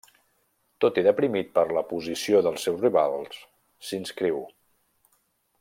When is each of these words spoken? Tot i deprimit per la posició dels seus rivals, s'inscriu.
Tot 0.85 0.97
i 1.01 1.03
deprimit 1.07 1.51
per 1.57 1.65
la 1.79 1.83
posició 1.91 2.41
dels 2.47 2.65
seus 2.69 2.81
rivals, 2.87 3.39
s'inscriu. 3.91 4.45